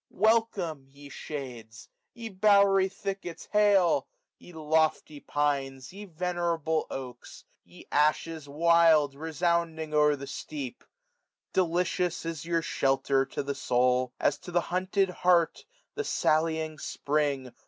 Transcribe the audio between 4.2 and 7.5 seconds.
Ye lofty fiats! ye venerable oaks!